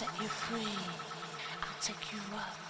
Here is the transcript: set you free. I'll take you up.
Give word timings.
set 0.00 0.08
you 0.18 0.28
free. 0.28 0.62
I'll 1.60 1.82
take 1.82 2.10
you 2.10 2.20
up. 2.34 2.69